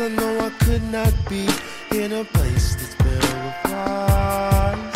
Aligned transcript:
I 0.00 0.08
know 0.08 0.38
I 0.38 0.48
could 0.64 0.82
not 0.84 1.12
be 1.28 1.46
in 1.90 2.12
a 2.12 2.24
place 2.24 2.76
that's 2.76 2.94
filled 2.94 3.44
with 3.44 3.72
lies. 3.72 4.94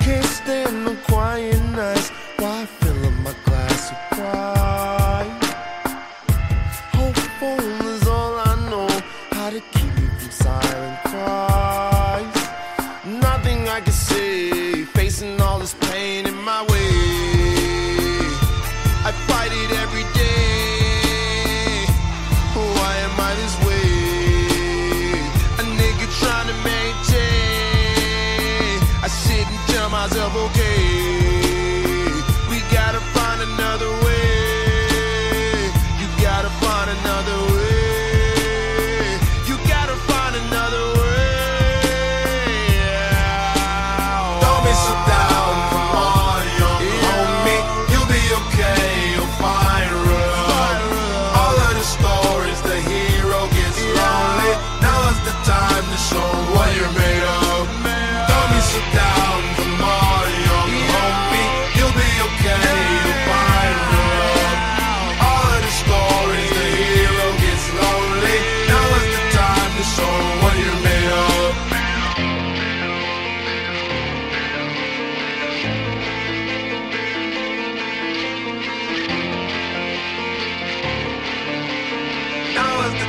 Can't 0.00 0.24
stand 0.24 0.84
the 0.84 0.96
quiet 1.06 1.62
nights 1.70 2.10
while 2.40 2.66
fill 2.66 3.06
up 3.06 3.12
my 3.22 3.34
glass 3.44 3.90
with 3.90 4.18
pride. 4.18 5.44
Hopeful 6.98 7.60
is 7.94 8.08
all 8.08 8.34
I 8.34 8.54
know 8.68 8.88
how 9.30 9.50
to 9.50 9.60
keep 9.60 9.94
me 9.94 10.08
from 10.18 10.30
silent 10.32 10.98
cries. 11.04 12.48
Nothing 13.06 13.68
I 13.68 13.80
can 13.80 13.92
say, 13.92 14.82
facing 14.86 15.40
all 15.40 15.60
this 15.60 15.74
pain 15.82 16.26
in 16.26 16.34
my 16.34 16.62
way. 16.62 16.88
I 19.08 19.12
fight 19.28 19.52
it 19.52 19.70
every 19.78 20.02
day. 20.02 20.15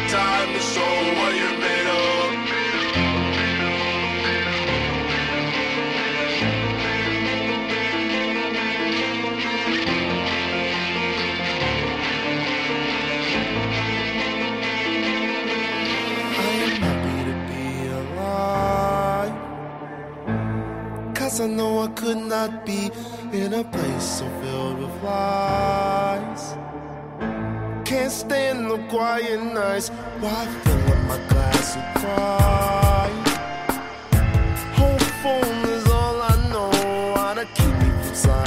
Time 0.10 0.54
to 0.54 0.60
show 0.60 0.96
what 1.18 1.36
you're 1.36 1.60
made 1.60 1.88
of. 1.88 2.48
I 16.24 16.50
am 16.66 16.74
happy 16.86 17.18
to 17.30 17.36
be 17.52 17.66
alive. 18.02 19.36
Cause 21.16 21.42
I 21.42 21.48
know 21.48 21.80
I 21.84 21.88
could 21.90 22.18
not 22.18 22.66
be 22.66 22.92
in 23.34 23.54
a 23.54 23.64
place 23.64 24.04
so 24.20 24.30
filled 24.42 24.80
with 24.80 25.04
lies. 25.04 26.56
Can't 27.88 28.12
stand 28.12 28.70
the 28.70 28.80
quiet 28.90 29.42
nights. 29.42 29.88
Why 30.20 30.46
fill 30.46 30.92
up 30.92 31.00
my 31.08 31.18
glass 31.30 31.78
with 31.78 32.04
pride. 32.04 33.28
Hopeful 34.76 35.70
is 35.70 35.88
all 35.88 36.22
I 36.22 36.36
know. 36.52 37.16
How 37.16 37.34
to 37.36 37.46
keep 37.56 37.74
me 37.80 37.90
from 38.04 38.14
silent 38.14 38.47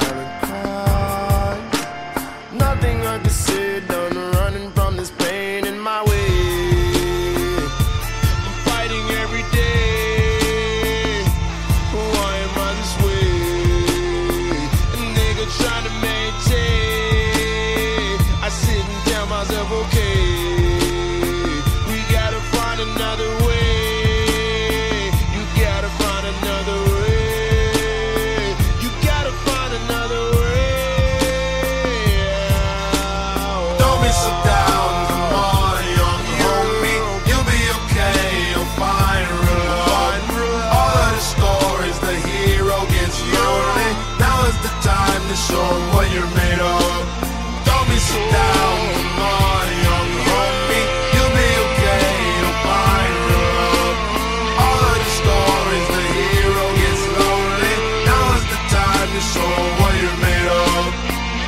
you're 46.13 46.33
made 46.35 46.59
of. 46.59 47.01
Don't 47.65 47.87
be 47.87 47.97
so 47.97 48.19
down, 48.31 48.77
come 48.95 49.19
on, 49.19 49.67
young 49.87 50.11
homie. 50.27 50.85
You'll 51.13 51.35
be 51.39 51.49
okay, 51.65 52.07
you'll 52.37 52.59
find 52.67 53.13
love. 53.31 53.95
All 54.63 54.81
of 54.91 54.97
the 54.99 55.11
stories, 55.21 55.87
the 55.95 56.03
hero 56.17 56.65
gets 56.81 57.03
lonely. 57.19 57.75
The 58.51 58.59
time 58.75 59.09
to 59.15 59.21
show 59.33 59.53
what 59.79 59.93
you're 60.01 60.19
made 60.27 60.47
of. 60.67 60.87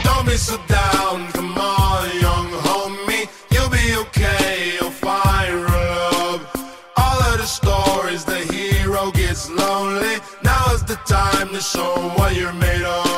Don't 0.07 0.25
be 0.25 0.37
so 0.37 0.55
down, 0.67 1.31
come 1.33 1.57
on, 1.57 2.03
young 2.21 2.49
homie. 2.67 3.27
You'll 3.51 3.69
be 3.69 3.85
okay, 4.03 4.77
you'll 4.79 4.91
find 4.91 5.55
love. 5.65 6.41
All 6.95 7.19
of 7.31 7.37
the 7.37 7.45
stories, 7.45 8.23
the 8.23 8.39
hero 8.53 9.11
gets 9.11 9.49
lonely. 9.49 10.15
Now 10.43 10.73
is 10.73 10.83
the 10.83 10.95
time 11.05 11.49
to 11.49 11.59
show 11.59 11.93
what 12.17 12.35
you're 12.35 12.53
made 12.53 12.83
of. 12.83 13.12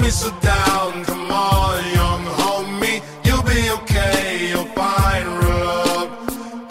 Be 0.00 0.08
so 0.08 0.30
down, 0.40 1.04
come 1.04 1.30
on, 1.30 1.84
young 1.92 2.24
homie. 2.24 3.02
You'll 3.22 3.42
be 3.42 3.70
okay, 3.82 4.48
you'll 4.48 4.64
find 4.74 5.28
love. 5.28 6.10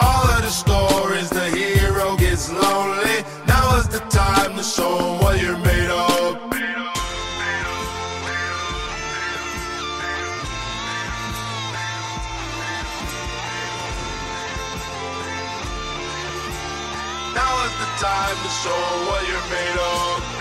All 0.00 0.26
of 0.28 0.42
the 0.42 0.50
stories, 0.50 1.30
the 1.30 1.48
hero 1.50 2.16
gets 2.16 2.50
lonely. 2.50 3.24
Now 3.46 3.76
is 3.78 3.86
the 3.88 4.00
time 4.10 4.56
to 4.56 4.64
show 4.64 5.16
what 5.22 5.40
you're 5.40 5.56
made 5.58 5.90
of. 5.90 6.38
Now 17.32 17.64
is 17.64 17.74
the 17.78 17.90
time 18.02 18.36
to 18.44 18.50
show 18.60 18.82
what 19.06 19.22
you're 19.28 19.48
made 19.54 19.78
of. 19.78 20.39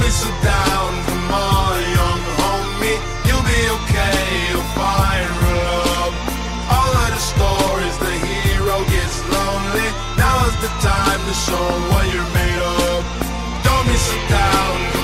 Down, 0.00 1.04
come 1.06 1.30
on, 1.30 1.76
young 1.98 2.22
homie. 2.40 2.98
You'll 3.26 3.44
be 3.44 3.62
okay. 3.76 4.20
All 6.76 6.92
of 7.04 7.10
the 7.14 7.20
stories, 7.20 7.96
the 7.98 8.12
hero 8.26 8.76
gets 8.90 9.20
lonely. 9.28 9.88
Now 10.16 10.46
is 10.48 10.56
the 10.64 10.72
time 10.80 11.20
to 11.28 11.34
show 11.34 11.66
what 11.90 12.04
you're 12.12 12.32
made 12.32 12.62
of. 12.80 13.04
Don't 13.62 13.86
be 13.86 13.96
so 13.96 14.16
down, 14.28 14.99